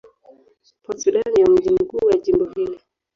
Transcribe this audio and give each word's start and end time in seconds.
Port 0.83 0.97
Sudan 0.99 1.23
ndio 1.31 1.45
mji 1.45 1.69
mkuu 1.69 2.05
wa 2.07 2.17
jimbo 2.17 2.45
hili. 2.45 2.79